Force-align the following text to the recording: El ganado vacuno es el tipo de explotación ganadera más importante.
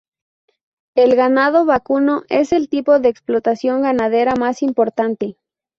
El 0.95 1.15
ganado 1.15 1.63
vacuno 1.67 2.23
es 2.29 2.53
el 2.53 2.69
tipo 2.69 2.97
de 2.97 3.09
explotación 3.09 3.83
ganadera 3.83 4.33
más 4.35 4.63
importante. 4.63 5.37